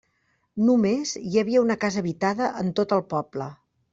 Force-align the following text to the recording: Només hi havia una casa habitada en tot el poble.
Només 0.69 1.11
hi 1.33 1.37
havia 1.41 1.61
una 1.67 1.77
casa 1.85 2.03
habitada 2.03 2.49
en 2.65 2.75
tot 2.81 2.97
el 3.01 3.07
poble. 3.15 3.51